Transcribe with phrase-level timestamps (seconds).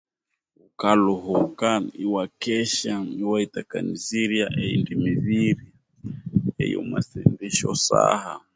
[0.59, 1.69] Wukaluhuka
[2.03, 5.59] iwakesya iwayitakanizirya eyindi mibiri
[6.63, 8.31] eyomwasindi esyosaha